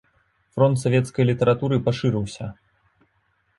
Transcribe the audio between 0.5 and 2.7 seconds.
Фронт савецкай літаратуры пашырыўся.